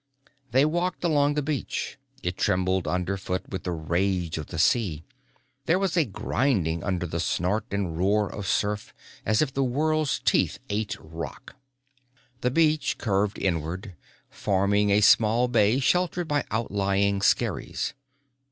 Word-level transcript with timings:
They 0.49 0.65
walked 0.65 1.03
along 1.03 1.35
the 1.35 1.43
beach. 1.43 1.99
It 2.23 2.35
trembled 2.35 2.87
underfoot 2.87 3.47
with 3.49 3.65
the 3.65 3.71
rage 3.71 4.39
of 4.39 4.47
the 4.47 4.57
sea. 4.57 5.03
There 5.67 5.77
was 5.77 5.95
a 5.95 6.05
grinding 6.05 6.83
under 6.83 7.05
the 7.05 7.19
snort 7.19 7.65
and 7.69 7.95
roar 7.95 8.27
of 8.27 8.47
surf 8.47 8.95
as 9.27 9.43
if 9.43 9.53
the 9.53 9.63
world's 9.63 10.17
teeth 10.17 10.57
ate 10.71 10.97
rock. 10.99 11.55
The 12.39 12.49
beach 12.49 12.97
curved 12.97 13.37
inward, 13.37 13.93
forming 14.31 14.89
a 14.89 15.01
small 15.01 15.47
bay 15.47 15.79
sheltered 15.79 16.27
by 16.27 16.45
outlying 16.49 17.21
skerries. 17.21 17.93